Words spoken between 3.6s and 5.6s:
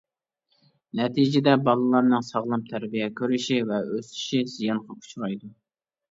ۋە ئۆسۈشى زىيانغا ئۇچرايدۇ.